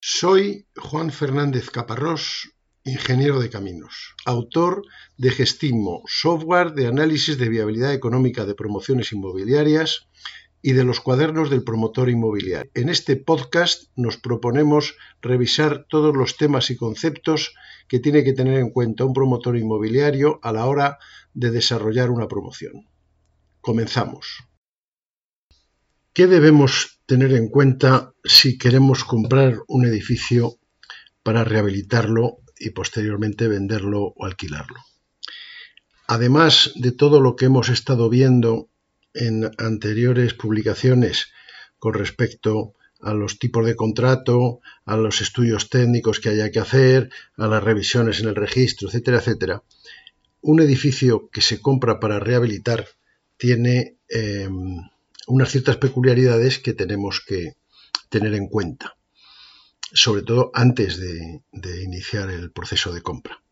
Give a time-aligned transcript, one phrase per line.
[0.00, 2.52] Soy Juan Fernández Caparrós,
[2.84, 4.82] ingeniero de caminos, autor
[5.16, 10.06] de Gestimo, software de análisis de viabilidad económica de promociones inmobiliarias
[10.62, 12.70] y de los cuadernos del promotor inmobiliario.
[12.74, 17.52] En este podcast nos proponemos revisar todos los temas y conceptos
[17.88, 20.98] que tiene que tener en cuenta un promotor inmobiliario a la hora
[21.34, 22.88] de desarrollar una promoción.
[23.60, 24.44] Comenzamos.
[26.12, 30.58] ¿Qué debemos tener en cuenta si queremos comprar un edificio
[31.22, 34.76] para rehabilitarlo y posteriormente venderlo o alquilarlo?
[36.06, 38.68] Además de todo lo que hemos estado viendo
[39.14, 41.32] en anteriores publicaciones
[41.78, 47.08] con respecto a los tipos de contrato, a los estudios técnicos que haya que hacer,
[47.38, 49.62] a las revisiones en el registro, etcétera, etcétera.
[50.42, 52.86] Un edificio que se compra para rehabilitar
[53.38, 54.82] tiene em,
[55.28, 57.54] unas ciertas peculiaridades que tenemos que
[58.08, 58.96] tener en cuenta,
[59.92, 61.42] sobre todo antes de,
[61.82, 63.42] iniciar el proceso de compra.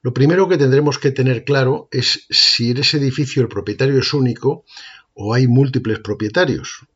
[0.00, 4.14] Lo primero que tendremos que tener claro es si en ese edificio el propietario es
[4.14, 4.64] único
[5.12, 6.86] o hay múltiples propietarios,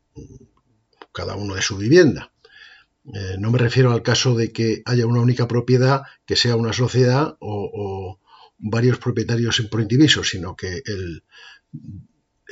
[1.11, 2.31] cada uno de su vivienda.
[3.13, 6.73] Eh, no me refiero al caso de que haya una única propiedad, que sea una
[6.73, 8.19] sociedad o,
[8.57, 11.23] varios propietarios en proindiviso, sino que el,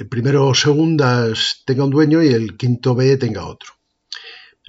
[0.01, 3.73] el primero o segundas tenga un dueño y el quinto B tenga otro.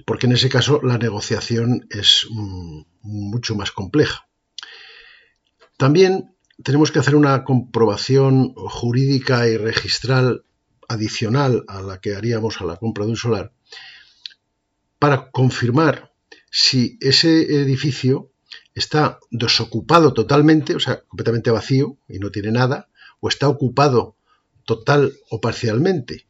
[0.05, 4.27] Porque en ese caso la negociación es mm, mucho más compleja.
[5.75, 10.45] También tenemos que hacer una comprobación jurídica y registral
[10.87, 13.53] adicional a la que haríamos a la compra de un solar
[14.99, 16.13] para confirmar
[16.51, 18.29] si ese edificio
[18.75, 22.87] está desocupado totalmente, o sea, completamente vacío y no tiene nada,
[23.19, 24.15] o está ocupado
[24.65, 26.25] total o parcialmente,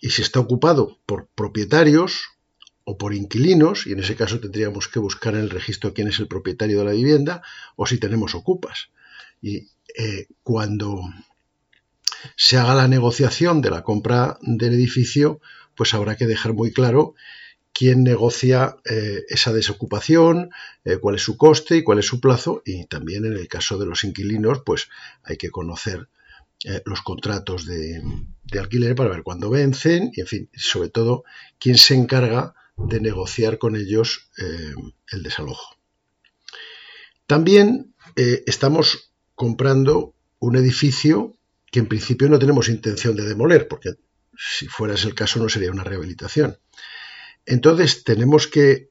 [0.00, 2.30] y si está ocupado por propietarios
[2.84, 6.18] o por inquilinos, y en ese caso tendríamos que buscar en el registro quién es
[6.18, 7.42] el propietario de la vivienda,
[7.76, 8.90] o si tenemos ocupas.
[9.40, 11.02] Y eh, cuando
[12.36, 15.40] se haga la negociación de la compra del edificio,
[15.76, 17.14] pues habrá que dejar muy claro
[17.72, 20.50] quién negocia eh, esa desocupación,
[20.84, 23.78] eh, cuál es su coste y cuál es su plazo, y también en el caso
[23.78, 24.88] de los inquilinos, pues
[25.22, 26.08] hay que conocer
[26.64, 28.00] eh, los contratos de,
[28.56, 31.24] alquiler para ver cuándo vencen y, en fin, sobre todo,
[31.58, 34.74] quién se encarga de negociar con ellos eh,
[35.10, 35.76] el desalojo.
[37.26, 41.36] También eh, estamos comprando un edificio
[41.70, 43.94] que en principio no tenemos intención de demoler, porque
[44.36, 46.58] si fuera ese el caso no sería una rehabilitación.
[47.46, 48.88] Entonces tenemos que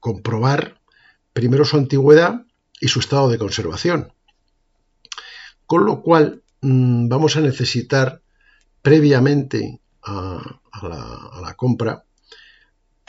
[0.00, 0.80] comprobar
[1.32, 2.46] primero su antigüedad
[2.80, 4.12] y su estado de conservación.
[5.66, 8.20] Con lo cual Mm, vamos a necesitar
[8.82, 12.04] previamente a, la, compra,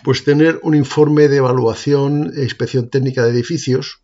[0.03, 4.01] pues tener un informe de evaluación e inspección técnica de edificios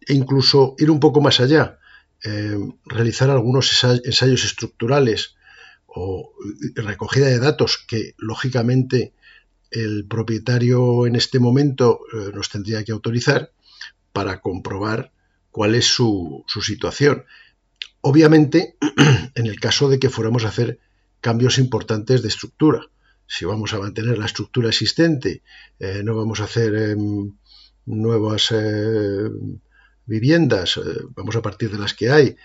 [0.00, 1.78] e incluso ir un poco más allá,
[2.24, 5.36] eh, realizar algunos ensayos estructurales
[5.86, 6.32] o
[6.74, 9.12] recogida de datos que lógicamente
[9.70, 13.52] el propietario en este momento eh, nos tendría que autorizar
[14.12, 15.12] para comprobar
[15.50, 17.24] cuál es su situación.
[18.00, 18.76] Obviamente,
[19.34, 20.78] en el caso de que fuéramos a hacer
[21.20, 22.90] cambios importantes de estructura,
[23.26, 25.42] si vamos a mantener la estructura existente,
[25.78, 27.36] eh, no vamos a hacer em,
[27.84, 29.28] nuevas eh,
[30.06, 32.36] viviendas, eh, vamos a partir de las que hay,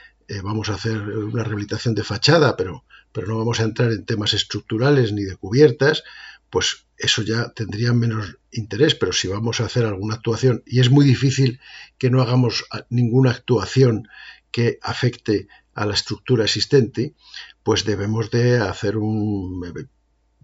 [0.41, 4.33] vamos a hacer una rehabilitación de fachada, pero, pero no vamos a entrar en temas
[4.33, 6.03] estructurales ni de cubiertas,
[6.49, 10.89] pues eso ya tendría menos interés, pero si vamos a hacer alguna actuación, y es
[10.89, 11.59] muy difícil
[11.97, 14.07] que no hagamos ninguna actuación
[14.53, 17.15] que afecte a la estructura existente,
[17.63, 19.89] pues debemos de hacer un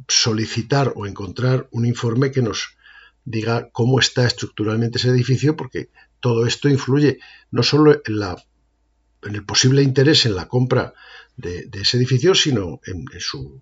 [0.08, 2.76] solicitar o encontrar un informe que nos
[3.24, 5.90] diga cómo está estructuralmente ese edificio, porque
[6.20, 7.20] todo esto influye
[7.52, 10.94] no solo en el posible interés en la compra
[11.38, 13.62] de, ese edificio, sino en, su,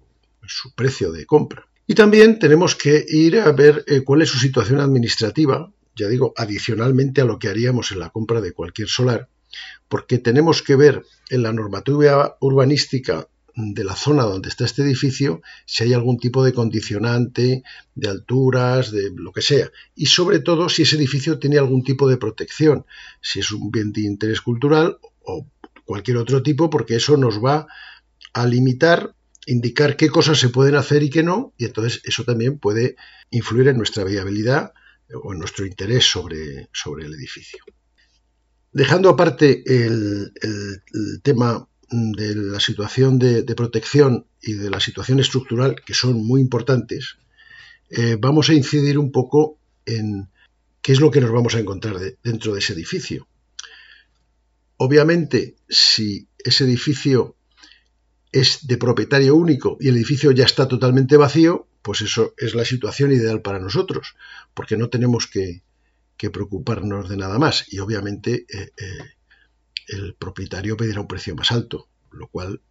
[0.75, 1.68] precio de compra.
[1.85, 6.34] Y también tenemos que ir a ver eh, cuál es su situación administrativa, ya digo,
[6.38, 9.29] adicionalmente a lo que haríamos en la compra de cualquier solar,
[9.87, 13.27] porque tenemos que ver en la normativa urbanística
[13.57, 17.63] de la zona donde está este edificio si hay algún tipo de condicionante
[17.95, 19.71] de alturas, de lo que sea.
[19.95, 22.85] Y sobre todo si ese edificio tiene algún tipo de protección,
[23.19, 25.47] si es un bien de interés cultural o
[25.85, 27.67] cualquier otro tipo, porque eso nos va
[28.33, 29.15] a limitar,
[29.47, 32.95] indicar qué cosas se pueden hacer y qué no, y entonces eso también puede
[33.31, 34.73] influir en nuestra viabilidad
[35.23, 37.63] o en nuestro interés sobre, sobre el edificio.
[38.72, 40.31] Dejando aparte el,
[41.23, 47.17] tema de la situación de, protección y de la situación estructural, que son muy importantes,
[47.90, 50.29] eh, vamos a incidir un poco en
[50.81, 53.28] qué es lo que nos vamos a encontrar dentro de ese edificio.
[54.78, 57.35] Obviamente, si ese edificio
[58.31, 62.66] es de propietario único y el edificio ya está totalmente vacío, pues eso es la
[62.66, 64.16] situación ideal para nosotros,
[64.53, 65.61] porque no tenemos que,
[66.31, 67.66] preocuparnos de nada más.
[67.72, 69.16] Y obviamente eh, eh,
[69.87, 72.61] el propietario pedirá un precio más alto, lo cual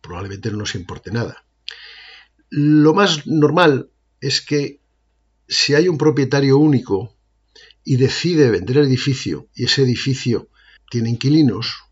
[0.00, 1.44] probablemente no nos importe nada.
[2.50, 3.90] Lo más normal
[4.20, 4.80] es que
[5.48, 7.14] si hay un propietario único
[7.84, 10.48] y decide vender el edificio y ese edificio
[10.90, 11.84] tiene inquilinos,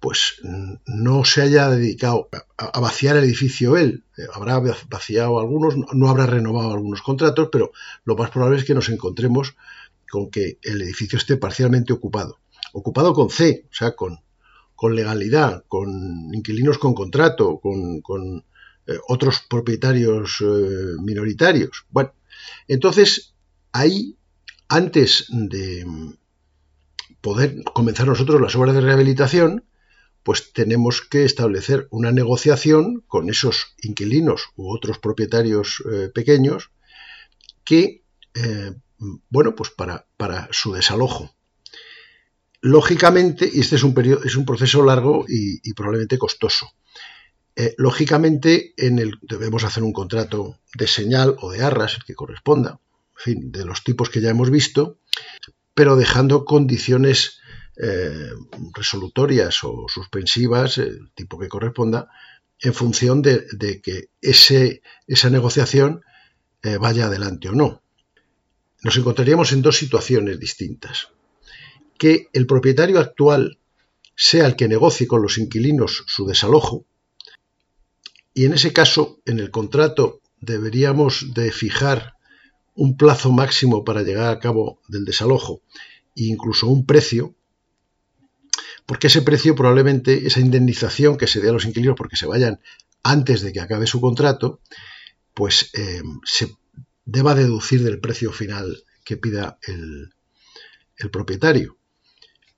[0.00, 0.40] pues
[0.84, 2.28] no se haya dedicado
[2.58, 4.04] a vaciar el edificio él.
[4.34, 4.60] Habrá
[4.90, 7.72] vaciado algunos, no habrá renovado algunos contratos, pero
[8.04, 9.56] lo más probable es que nos encontremos
[10.14, 12.38] con que el edificio esté parcialmente ocupado.
[12.72, 14.20] Ocupado con C, o sea, con,
[14.94, 15.90] legalidad, con
[16.32, 18.44] inquilinos con contrato, con
[18.86, 21.86] eh, otros propietarios eh, minoritarios.
[21.90, 22.12] Bueno,
[22.68, 23.34] entonces
[23.72, 24.16] ahí,
[24.68, 25.84] antes de
[27.20, 29.64] poder comenzar nosotros las obras de rehabilitación,
[30.22, 36.70] pues tenemos que establecer una negociación con esos inquilinos u otros propietarios eh, pequeños
[37.64, 38.04] que,
[39.28, 40.06] bueno, pues para,
[40.50, 41.34] su desalojo.
[42.60, 46.72] Lógicamente, y este es un, periodo, es un proceso largo y probablemente costoso.
[47.56, 52.14] Eh, lógicamente, en el, debemos hacer un contrato de señal o de arras, el que
[52.14, 52.80] corresponda,
[53.16, 54.98] en fin, de los tipos que ya hemos visto,
[55.72, 57.38] pero dejando condiciones
[57.76, 58.30] eh,
[58.74, 62.08] resolutorias o suspensivas, el tipo que corresponda,
[62.60, 63.46] en función de,
[63.82, 66.02] que esa negociación
[66.62, 67.83] eh, vaya adelante o no.
[68.84, 71.08] Nos encontraríamos en dos situaciones distintas.
[71.98, 73.58] Que el propietario actual
[74.14, 76.84] sea el que negocie con los inquilinos su desalojo,
[78.34, 82.14] y en ese caso, en el contrato deberíamos de fijar
[82.74, 85.62] un plazo máximo para llegar a cabo del desalojo
[86.16, 87.34] e incluso un precio,
[88.86, 92.60] porque ese precio probablemente, esa indemnización que se dé a los inquilinos porque se vayan
[93.02, 94.60] antes de que acabe su contrato,
[95.32, 96.54] pues eh, se
[97.04, 100.12] deba deducir del precio final que pida el,
[101.10, 101.76] propietario.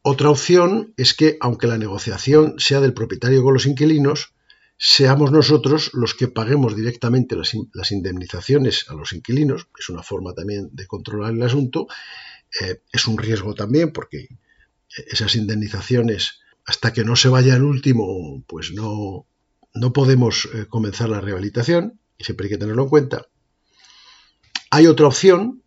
[0.03, 4.35] Otra opción es que, aunque la negociación sea del propietario con los inquilinos,
[4.79, 10.69] seamos nosotros los que paguemos directamente las, indemnizaciones a los inquilinos, es una forma también
[10.73, 11.89] de controlar el asunto,
[12.61, 14.29] eh, es un riesgo también porque
[15.09, 19.27] esas indemnizaciones, hasta que no se vaya el último, pues no,
[19.75, 23.27] no podemos eh, comenzar la rehabilitación, y siempre hay que tenerlo en cuenta.
[24.71, 25.63] Hay otra opción,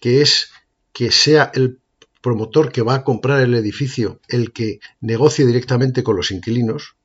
[0.00, 0.50] que es
[0.92, 1.80] que sea el
[2.20, 6.96] promotor que va a comprar el edificio el que negocie directamente con los inquilinos,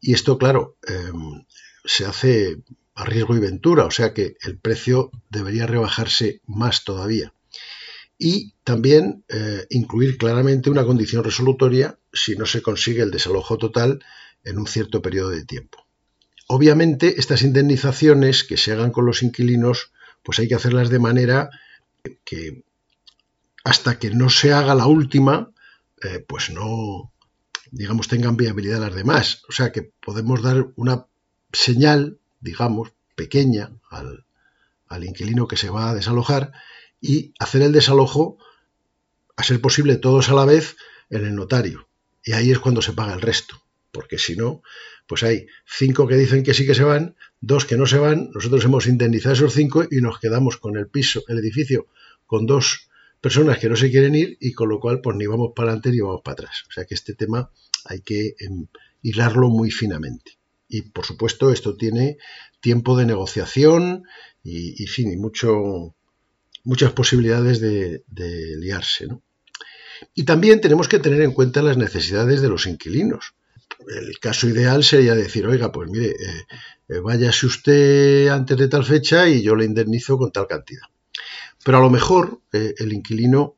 [0.00, 1.44] y esto, claro, em,
[1.84, 2.58] se hace
[2.94, 7.32] a riesgo y ventura, o sea que el precio debería rebajarse más todavía.
[8.18, 14.04] Y también eh, incluir claramente una condición resolutoria si no se consigue el desalojo total
[14.44, 15.86] en un cierto periodo de tiempo.
[16.48, 19.92] Obviamente, estas indemnizaciones que se hagan con los inquilinos,
[20.22, 21.50] pues hay que hacerlas de manera
[22.24, 22.64] que
[23.64, 25.52] hasta que no se haga la última,
[26.02, 27.12] eh, pues no,
[27.70, 29.42] digamos, tengan viabilidad las demás.
[29.48, 31.06] O sea que podemos dar una
[31.52, 34.24] señal, digamos, pequeña al,
[35.04, 36.52] inquilino que se va a desalojar
[37.00, 38.36] y hacer el desalojo,
[39.36, 40.76] a ser posible, todos a la vez
[41.08, 41.88] en el notario.
[42.24, 43.62] Y ahí es cuando se paga el resto.
[43.90, 44.62] Porque si no,
[45.06, 48.30] pues hay cinco que dicen que sí que se van, dos que no se van,
[48.34, 51.86] nosotros hemos indemnizado esos cinco y nos quedamos con el piso, el edificio,
[52.26, 52.88] con dos
[53.20, 55.90] personas que no se quieren ir y con lo cual pues ni vamos para adelante
[55.90, 56.64] ni vamos para atrás.
[56.68, 57.50] O sea que este tema
[57.84, 58.66] hay que em,
[59.02, 60.38] hilarlo muy finamente.
[60.68, 62.16] Y por supuesto esto tiene
[62.60, 64.04] tiempo de negociación
[64.42, 65.94] y, fin, y mucho,
[66.64, 68.02] muchas posibilidades de,
[68.58, 69.08] liarse.
[70.14, 73.34] Y también tenemos que tener en cuenta las necesidades de los inquilinos.
[73.88, 76.44] El caso ideal sería decir, oiga, pues mire, eh,
[76.88, 80.82] eh, váyase usted antes de tal fecha y yo le indemnizo con tal cantidad.
[81.64, 83.56] Pero a lo mejor eh, el inquilino,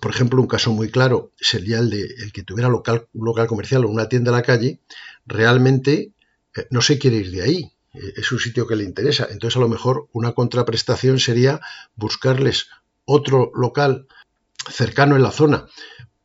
[0.00, 3.46] por ejemplo, un caso muy claro sería el de el que tuviera local, un local
[3.46, 4.80] comercial o una tienda a la calle,
[5.26, 6.12] realmente
[6.70, 7.72] no se quiere ir de ahí.
[7.92, 9.28] Es un sitio que le interesa.
[9.30, 11.60] Entonces, a lo mejor una contraprestación sería
[11.94, 12.68] buscarles
[13.04, 14.06] otro local
[14.70, 15.66] cercano en la zona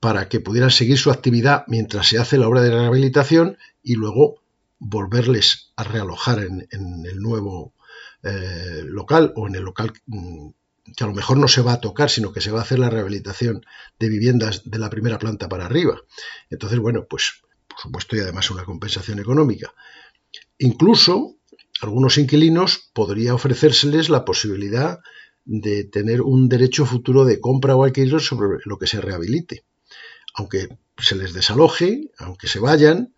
[0.02, 4.42] para que pudieran seguir su actividad mientras se hace la obra de rehabilitación y luego
[4.80, 6.68] volverles a realojar en,
[7.06, 7.74] el nuevo
[8.86, 10.50] local o en el local mm,
[10.98, 12.80] que a lo mejor no se va a tocar, sino que se va a hacer
[12.80, 13.64] la rehabilitación
[14.00, 16.02] de viviendas de la primera planta para arriba.
[16.50, 19.74] Entonces, bueno, pues por supuesto y además una compensación económica.
[20.58, 21.38] Incluso
[21.82, 25.00] algunos inquilinos podría ofrecérseles la posibilidad
[25.46, 29.64] de tener un derecho futuro de compra o alquiler sobre lo que se rehabilite.
[30.34, 33.14] Aunque se les desaloje, aunque se vayan,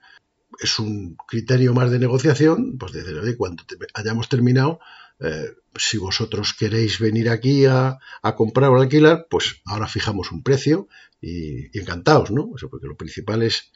[0.60, 4.79] es un criterio más de negociación, pues de decir, cuando hayamos terminado,
[5.20, 8.00] eh, si vosotros queréis venir aquí a,
[8.36, 10.88] comprar o alquilar, pues ahora fijamos un precio
[11.22, 12.51] y, encantados, ¿no?
[12.70, 13.72] porque lo principal es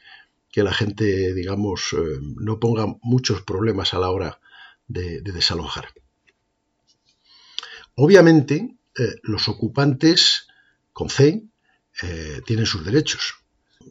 [0.50, 4.40] que la gente, digamos, eh, no ponga muchos problemas a la hora
[4.86, 5.88] de, desalojar.
[7.94, 10.46] Obviamente, eh, los ocupantes
[10.92, 11.44] con C
[12.46, 13.34] tienen sus derechos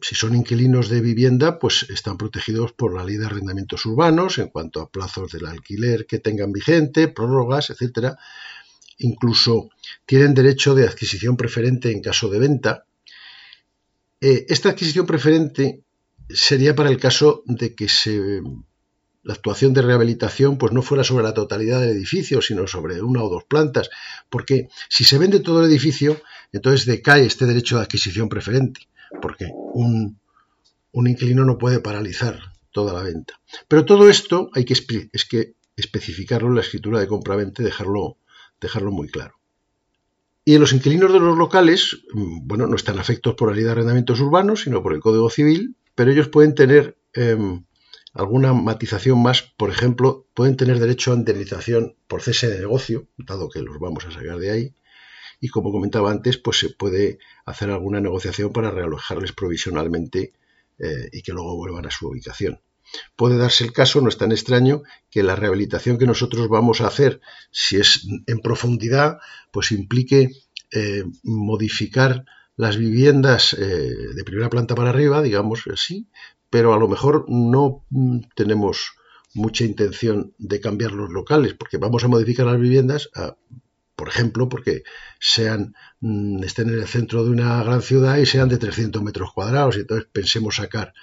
[0.02, 4.48] si son inquilinos de vivienda, pues están protegidos por la ley de arrendamientos urbanos en
[4.48, 8.18] cuanto a plazos del alquiler que tengan vigente, prórrogas, etcétera.
[8.98, 9.70] Incluso
[10.06, 12.84] tienen derecho de adquisición preferente en caso de venta.
[14.20, 15.82] Eh, esta adquisición preferente
[16.28, 18.42] sería para el caso de que se,
[19.22, 23.22] la actuación de rehabilitación pues no fuera sobre la totalidad del edificio, sino sobre una
[23.22, 23.90] o dos plantas,
[24.28, 26.20] porque si se vende todo el edificio,
[26.52, 28.88] entonces decae este derecho de adquisición preferente
[29.20, 30.18] porque un,
[30.92, 32.38] inquilino no puede paralizar
[32.72, 33.40] toda la venta.
[33.68, 34.74] Pero todo esto hay que,
[35.12, 38.18] es que especificarlo en la escritura de compraventa y dejarlo,
[38.60, 39.34] dejarlo muy claro.
[40.44, 44.20] Y los inquilinos de los locales, bueno, no están afectos por la ley de arrendamientos
[44.20, 47.64] urbanos, sino por el Código Civil, pero ellos pueden tener em,
[48.14, 53.50] alguna matización más, por ejemplo, pueden tener derecho a indemnización por cese de negocio, dado
[53.50, 54.74] que los vamos a sacar de ahí,
[55.40, 60.32] y como comentaba antes, pues se puede hacer alguna negociación para realojarles provisionalmente
[60.78, 62.60] eh, y que luego vuelvan a su ubicación.
[63.16, 66.86] Puede darse el caso, no es tan extraño, que la rehabilitación que nosotros vamos a
[66.86, 69.18] hacer, si es en profundidad,
[69.52, 70.30] pues implique
[70.72, 72.24] eh, modificar
[72.56, 76.08] las viviendas eh, de primera planta para arriba, digamos así,
[76.50, 78.94] pero a lo mejor no mm, tenemos
[79.34, 83.36] mucha intención de cambiar los locales, porque vamos a modificar las viviendas a
[83.98, 84.84] por ejemplo, porque
[85.18, 89.32] sean, mm, estén en el centro de una gran ciudad y sean de 300 metros
[89.32, 89.76] cuadrados.
[89.76, 90.94] Y entonces pensemos sacar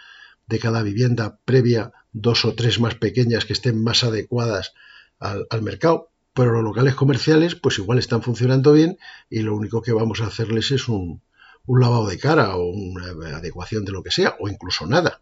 [0.47, 4.73] de cada vivienda previa dos o tres más pequeñas que estén más adecuadas
[5.19, 6.09] al, mercado.
[6.33, 8.97] Pero los locales comerciales, pues igual están funcionando bien
[9.29, 11.21] y lo único que vamos a hacerles es un,
[11.67, 15.21] lavado de cara o una adecuación de lo que sea, o incluso nada.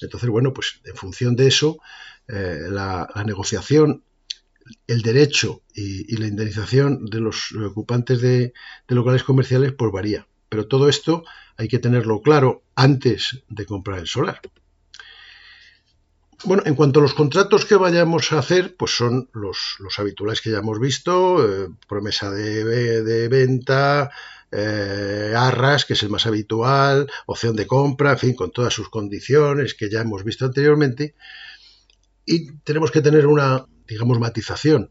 [0.00, 1.78] Entonces, bueno, pues en función de eso,
[2.26, 4.02] eh, la, negociación
[4.86, 8.52] el derecho y, la indemnización de los ocupantes de,
[8.88, 10.26] locales comerciales pues varía.
[10.48, 11.24] Pero todo esto
[11.56, 14.40] hay que tenerlo claro antes de comprar el solar.
[16.44, 20.50] Bueno, en cuanto a los contratos que vayamos a hacer, pues son los, habituales que
[20.50, 24.10] ya hemos visto, eh, promesa de, venta,
[24.52, 28.90] eh, arras, que es el más habitual, opción de compra, en fin, con todas sus
[28.90, 31.14] condiciones que ya hemos visto anteriormente.
[32.26, 34.90] Y tenemos que tener una, digamos, matización,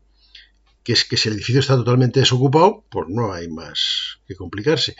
[0.83, 4.95] que es que si el edificio está totalmente desocupado, pues no hay más que complicarse.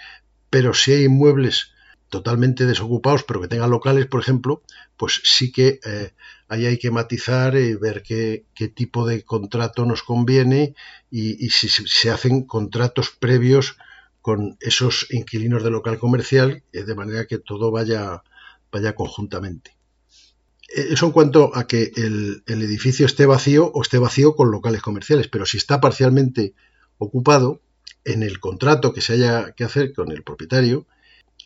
[0.50, 1.72] Pero si hay inmuebles
[2.10, 4.64] totalmente desocupados, pero que tengan locales, por ejemplo,
[4.98, 6.12] pues sí que eh,
[6.48, 10.76] ahí hay que matizar y ver qué, tipo de contrato nos conviene
[11.12, 13.78] y, si se hacen contratos previos
[14.22, 18.24] con esos inquilinos de local comercial, eh, de manera que todo vaya,
[18.72, 19.76] vaya conjuntamente.
[20.68, 25.28] Eso en cuanto a que el, edificio esté vacío o esté vacío con locales comerciales,
[25.28, 26.54] pero si está parcialmente
[26.98, 27.62] ocupado,
[28.04, 30.86] en el contrato que se haya que hacer con el propietario,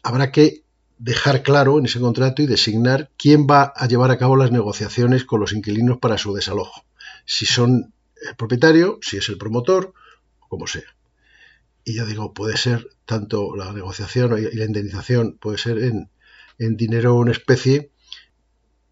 [0.04, 0.64] habrá que
[0.98, 5.24] dejar claro en ese contrato y designar quién va a llevar a cabo las negociaciones
[5.24, 6.84] con los inquilinos para su desalojo.
[7.26, 7.94] Si son
[8.28, 9.94] el propietario, si es el promotor,
[10.40, 10.96] como sea.
[11.86, 16.10] Y ya digo, puede ser tanto la negociación y la indemnización, puede ser en,
[16.58, 17.92] en dinero o en especie,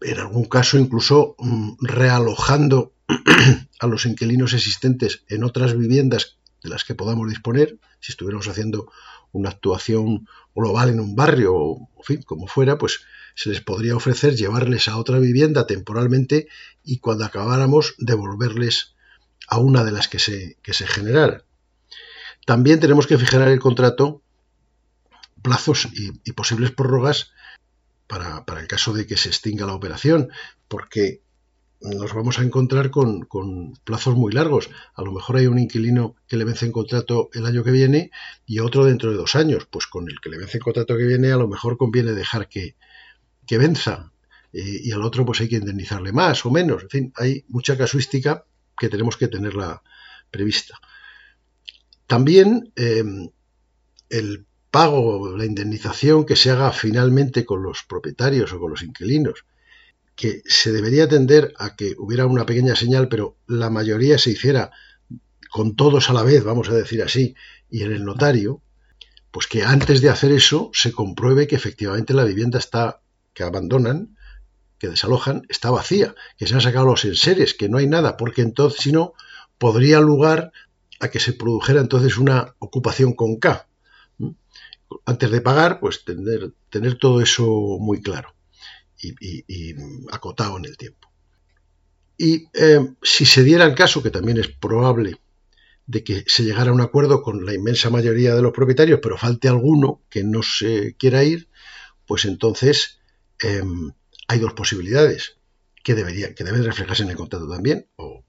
[0.00, 2.92] en algún caso incluso mm, realojando
[3.80, 8.90] a los inquilinos existentes en otras viviendas de las que podamos disponer, si estuviéramos haciendo
[9.32, 13.00] una actuación global en un barrio o, fin, como fuera, pues
[13.34, 16.48] se les podría ofrecer llevarles a otra vivienda temporalmente
[16.82, 18.94] y cuando acabáramos devolverles
[19.46, 21.44] a una de las que se, que se generara.
[22.44, 24.22] También tenemos que fijar en el contrato
[25.42, 27.30] plazos y posibles prórrogas
[28.08, 30.30] para, el caso de que se extinga la operación,
[30.66, 31.20] porque
[31.80, 33.28] nos vamos a encontrar con,
[33.84, 34.70] plazos muy largos.
[34.94, 38.10] A lo mejor hay un inquilino que le vence en contrato el año que viene
[38.46, 39.68] y otro dentro de dos años.
[39.70, 42.48] Pues con el que le vence en contrato que viene a lo mejor conviene dejar
[42.48, 42.74] que,
[43.46, 44.10] que venza
[44.52, 46.82] eh, y al otro pues hay que indemnizarle más o menos.
[46.82, 48.44] En fin, hay mucha casuística
[48.76, 49.82] que tenemos que tenerla
[50.32, 50.80] prevista.
[52.08, 53.04] También eh,
[54.08, 59.44] el pago, la indemnización que se haga finalmente con los propietarios o con los inquilinos,
[60.14, 64.70] que se debería atender a que hubiera una pequeña señal, pero la mayoría se hiciera
[65.50, 67.34] con todos a la vez, vamos a decir así,
[67.70, 68.62] y en el notario,
[69.30, 73.00] pues que antes de hacer eso se compruebe que efectivamente la vivienda está,
[73.32, 74.16] que abandonan,
[74.78, 78.42] que desalojan, está vacía, que se han sacado los enseres, que no hay nada, porque
[78.42, 79.14] entonces, si no,
[79.58, 80.52] podría lugar
[81.00, 83.68] a que se produjera entonces una ocupación con K.
[85.04, 88.34] Antes de pagar, pues tener, tener todo eso muy claro
[89.00, 89.74] y,
[90.10, 91.10] acotado en el tiempo.
[92.16, 95.20] Y eh, si se diera el caso, que también es probable,
[95.86, 99.16] de que se llegara a un acuerdo con la inmensa mayoría de los propietarios, pero
[99.16, 101.48] falte alguno que no se quiera ir,
[102.06, 102.98] pues entonces
[103.40, 103.92] em,
[104.26, 105.38] hay dos posibilidades
[105.82, 108.24] que, debería, que deben reflejarse en el contrato también, o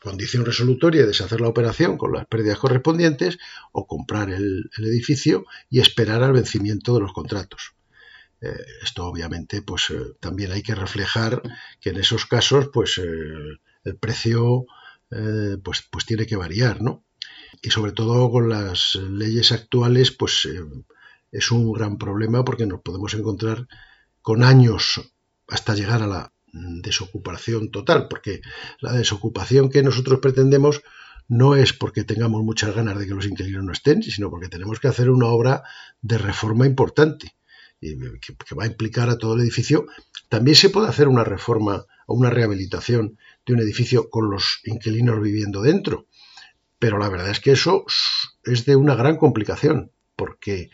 [0.00, 3.38] condición resolutoria de deshacer la operación con las pérdidas correspondientes,
[3.72, 7.74] o comprar el, edificio y esperar al vencimiento de los contratos.
[8.40, 11.42] Eh, esto obviamente pues eh, también hay que reflejar
[11.78, 13.04] que en esos casos pues eh,
[13.84, 14.64] el precio
[15.64, 17.04] pues, pues tiene que variar, ¿no?
[17.62, 20.48] Y sobre todo con las leyes actuales pues
[21.32, 23.66] es un gran problema porque nos podemos encontrar
[24.22, 25.00] con años
[25.48, 28.40] hasta llegar a la desocupación total, porque
[28.80, 30.82] la desocupación que nosotros pretendemos
[31.28, 34.80] no es porque tengamos muchas ganas de que los inquilinos no estén, sino porque tenemos
[34.80, 35.62] que hacer una obra
[36.02, 37.36] de reforma importante
[37.80, 39.86] que, va a implicar a todo el edificio.
[40.28, 45.20] También se puede hacer una reforma o una rehabilitación de un edificio con los inquilinos
[45.20, 46.06] viviendo dentro,
[46.78, 47.84] pero la verdad es que eso
[48.44, 50.70] es de una gran complicación, porque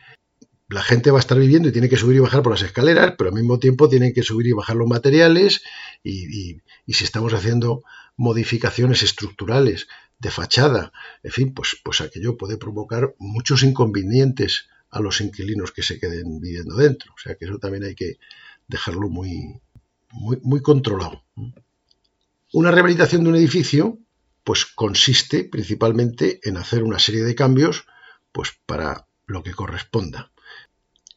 [0.69, 3.15] la gente va a estar viviendo y tiene que subir y bajar por las escaleras,
[3.17, 5.63] pero al mismo tiempo tienen que subir y bajar los materiales
[6.03, 7.85] y, si estamos haciendo
[8.17, 9.87] modificaciones estructurales
[10.19, 10.93] de fachada,
[11.23, 16.41] en fin, pues, pues aquello puede provocar muchos inconvenientes a los inquilinos que se queden
[16.41, 17.13] viviendo dentro.
[17.15, 18.19] O sea que eso también hay que
[18.67, 19.61] dejarlo muy,
[20.11, 21.23] muy, muy controlado.
[22.53, 23.99] Una rehabilitación de un edificio
[24.43, 27.85] pues consiste principalmente en hacer una serie de cambios
[28.33, 30.31] pues para lo que corresponda.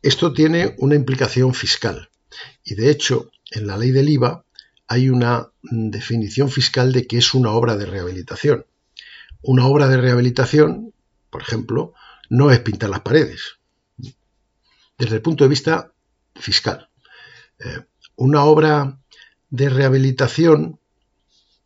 [0.02, 2.10] Esto tiene una implicación fiscal
[2.64, 4.46] y de hecho en la ley del IVA
[4.88, 8.66] hay una definición fiscal de que es una obra de rehabilitación.
[9.42, 10.94] Una obra de rehabilitación,
[11.30, 11.94] por ejemplo,
[12.30, 13.60] no es pintar las paredes,
[14.98, 15.94] desde el punto de vista
[16.36, 16.90] fiscal.
[17.60, 19.02] Eh, una obra
[19.50, 20.80] de rehabilitación,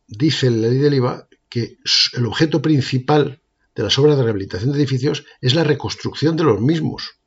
[0.07, 1.77] dice la ley del IVA, que
[2.13, 3.41] el objeto principal
[3.75, 7.19] de las obras de rehabilitación de edificios es la reconstrucción de los mismos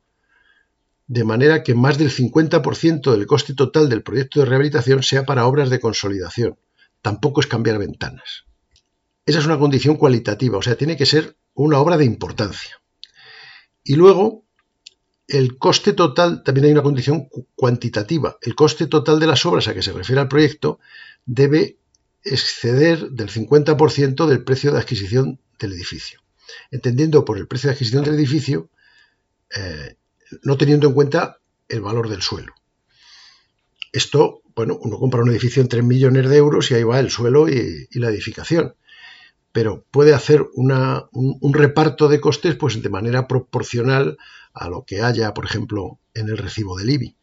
[1.07, 5.47] de manera que más del 50% del coste total del proyecto de rehabilitación sea para
[5.47, 6.59] obras de consolidación.
[7.01, 8.43] Tampoco es cambiar ventanas.
[9.25, 12.81] Esa es una condición cualitativa, o sea, tiene que ser una obra de importancia.
[13.83, 14.45] Y luego,
[15.27, 18.37] el coste total, también hay una condición cuantitativa.
[18.41, 20.79] El coste total de las obras a que se refiere al proyecto
[21.25, 21.77] debe
[22.23, 26.19] exceder del 50% del precio de adquisición del edificio.
[26.71, 28.69] Entendiendo por el precio de adquisición del edificio
[29.55, 29.95] eh,
[30.43, 32.53] no teniendo en cuenta el valor del suelo.
[33.91, 37.09] Esto, bueno, uno compra un edificio en 3 millones de euros y ahí va el
[37.09, 38.75] suelo y, la edificación.
[39.51, 44.17] Pero puede hacer un, reparto de costes pues, de manera proporcional
[44.53, 47.15] a lo que haya, por ejemplo, en el recibo del IBI.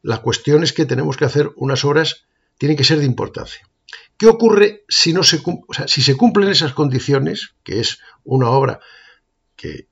[0.00, 2.24] La cuestión es que tenemos que hacer unas obras,
[2.58, 3.68] tienen que ser de importancia.
[4.16, 5.42] ¿Qué ocurre si, no se,
[5.86, 8.80] si se cumplen esas condiciones, que es una obra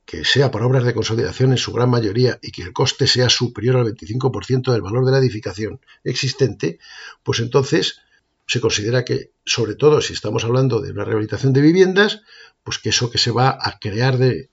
[0.04, 3.28] que, sea para obras de consolidación en su gran mayoría y que el coste sea
[3.28, 6.80] superior al 25% del valor de la edificación existente,
[7.22, 8.00] pues entonces
[8.48, 12.22] se considera que, sobre todo si estamos hablando de una rehabilitación de viviendas,
[12.64, 14.50] pues que eso que se va a crear de,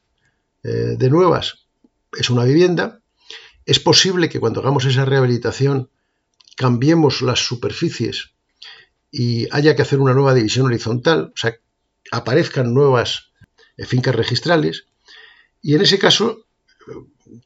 [0.63, 1.65] eh, de nuevas
[2.17, 3.01] es una vivienda.
[3.65, 5.89] Es posible que cuando hagamos esa rehabilitación
[6.55, 8.33] cambiemos las superficies
[9.09, 11.55] y haya que hacer una nueva división horizontal, o sea,
[12.11, 13.31] aparezcan nuevas
[13.85, 14.85] fincas registrales
[15.61, 16.45] y en ese caso,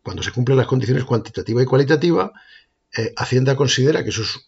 [0.03, 2.31] cuando se cumplen las condiciones cuantitativa y cualitativa,
[2.95, 4.45] eh, Hacienda considera que eso es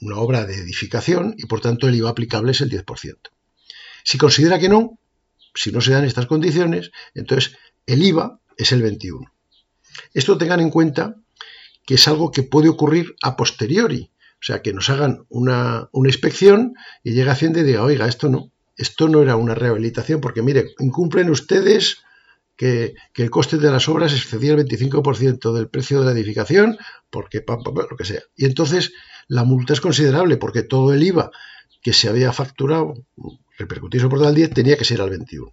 [0.00, 3.16] una obra de edificación y por tanto el IVA aplicable es el 10%.
[4.02, 4.98] Si considera que no,
[5.54, 9.30] si no se dan estas condiciones, entonces el IVA es el 21%.
[10.14, 11.16] Esto tengan en cuenta
[11.84, 16.08] que es algo que puede ocurrir a posteriori, o sea, que nos hagan una, una
[16.08, 20.42] inspección y llega Hacienda y diga, oiga, esto no, esto no era una rehabilitación, porque
[20.42, 21.98] mire, incumplen ustedes
[22.56, 26.78] que, el coste de las obras excedía el 25% del precio de la edificación,
[27.10, 28.22] porque lo que sea.
[28.36, 28.92] Y entonces
[29.28, 31.30] la multa es considerable, porque todo el IVA
[31.80, 32.94] que se había facturado,
[33.58, 35.50] repercutido por el 10, tenía que ser al 21.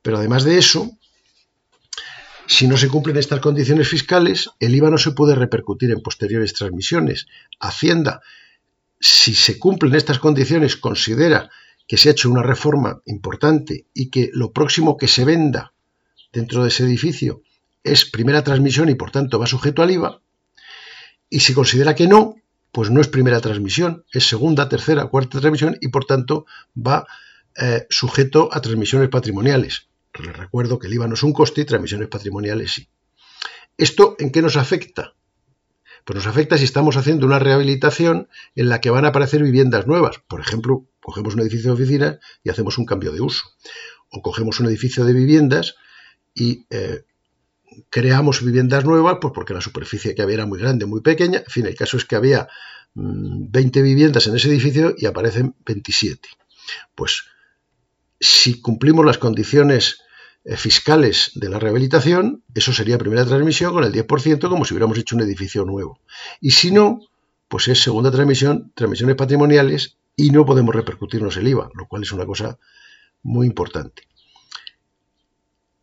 [0.00, 0.90] Pero además de eso,
[2.46, 6.54] si no se cumplen estas condiciones fiscales, el IVA no se puede repercutir en posteriores
[6.54, 7.26] transmisiones.
[7.60, 8.22] Hacienda,
[9.00, 11.50] si se cumplen estas condiciones, considera
[11.86, 15.71] que se ha hecho una reforma importante y que lo próximo que se venda
[16.32, 17.42] dentro de ese edificio
[17.84, 20.22] es primera transmisión y por tanto va sujeto al IVA,
[21.32, 22.36] y si considera que no,
[22.72, 26.44] pues no es primera transmisión, es segunda, tercera, cuarta transmisión y por tanto
[26.76, 27.06] va
[27.56, 29.88] eh, sujeto a transmisiones patrimoniales.
[30.22, 32.88] Les recuerdo que el IVA no es un coste y transmisiones patrimoniales sí.
[33.78, 35.14] ¿Esto en qué nos afecta?
[36.04, 39.86] Pues nos afecta si estamos haciendo una rehabilitación en la que van a aparecer viviendas
[39.86, 40.20] nuevas.
[40.28, 43.44] Por ejemplo, cogemos un edificio de oficinas y hacemos un cambio de uso.
[44.10, 45.76] O cogemos un edificio de viviendas
[46.34, 47.04] y eh,
[47.90, 51.38] creamos viviendas nuevas, pues porque la superficie que había era muy grande, muy pequeña.
[51.38, 52.48] En fin, el caso es que había
[52.94, 56.28] 20 mm, viviendas en ese edificio y aparecen 27.
[56.94, 57.24] Pues
[58.20, 60.00] si cumplimos las condiciones
[60.44, 64.98] eh, fiscales de la rehabilitación, eso sería primera transmisión con el 10%, como si hubiéramos
[64.98, 66.00] hecho un edificio nuevo.
[66.40, 67.00] Y si no,
[67.48, 72.12] pues es segunda transmisión, transmisiones patrimoniales y no podemos repercutirnos el IVA, lo cual es
[72.12, 72.58] una cosa
[73.22, 74.02] muy importante.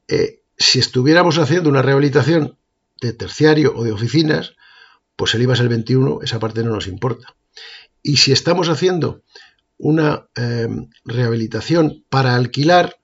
[0.10, 2.58] Eh, si estuviéramos haciendo una rehabilitación
[3.02, 4.56] de terciario o de oficinas,
[5.16, 7.36] pues el IVA es el 21, esa parte no nos importa.
[8.02, 9.24] Y si estamos haciendo
[9.78, 10.68] una eh,
[11.06, 12.98] rehabilitación para alquilar,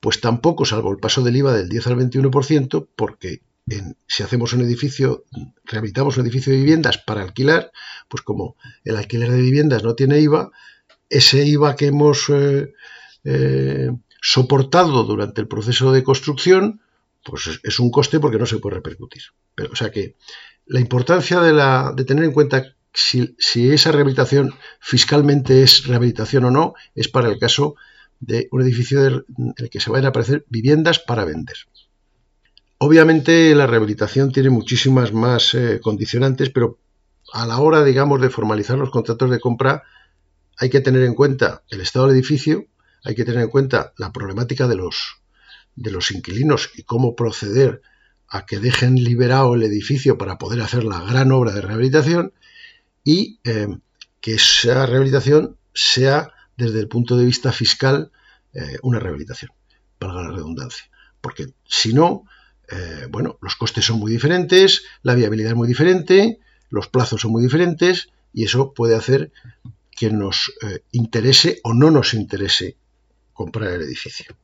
[0.00, 3.42] pues tampoco, salvo el paso del IVA del 10 al 21%, porque
[4.06, 5.24] si hacemos un edificio,
[5.64, 7.72] rehabilitamos un edificio de viviendas para alquilar,
[8.08, 10.52] pues como el alquiler de viviendas no tiene IVA,
[11.08, 12.72] ese IVA que hemos eh,
[13.24, 13.90] eh,
[14.20, 16.80] soportado durante el proceso de construcción,
[17.24, 19.22] pues es un coste porque no se puede repercutir.
[19.54, 20.16] Pero, o sea que
[20.66, 26.74] la importancia de, tener en cuenta si, si, esa rehabilitación fiscalmente es rehabilitación o no,
[26.94, 27.76] es para el caso
[28.20, 29.24] de un edificio en
[29.56, 31.56] el que se vayan a aparecer viviendas para vender.
[32.78, 36.78] Obviamente la rehabilitación tiene muchísimas más eh, condicionantes, pero
[37.32, 39.82] a la hora, digamos, de formalizar los contratos de compra
[40.58, 42.66] hay que tener en cuenta el estado del edificio,
[43.06, 45.22] hay que tener en cuenta la problemática de los,
[45.76, 47.80] de los inquilinos y cómo proceder
[48.28, 52.32] a que dejen liberado el edificio para poder hacer la gran obra de rehabilitación
[53.04, 53.68] y eh,
[54.20, 58.10] que esa rehabilitación sea desde el punto de vista fiscal
[58.54, 59.52] eh, una rehabilitación,
[60.00, 60.90] valga la redundancia.
[61.20, 62.24] Porque si no,
[62.68, 66.40] eh, bueno, los costes son muy diferentes, la viabilidad es muy diferente,
[66.70, 69.30] los plazos son muy diferentes y eso puede hacer
[69.92, 70.52] que nos
[70.90, 72.76] interese o no nos interese
[73.36, 74.36] comprar el edificio.